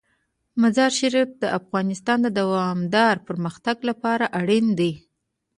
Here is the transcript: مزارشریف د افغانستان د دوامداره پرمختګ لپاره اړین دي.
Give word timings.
مزارشریف 0.61 1.29
د 1.41 1.43
افغانستان 1.59 2.17
د 2.23 2.27
دوامداره 2.39 3.23
پرمختګ 3.27 3.77
لپاره 3.89 4.25
اړین 4.39 4.65
دي. 4.79 4.91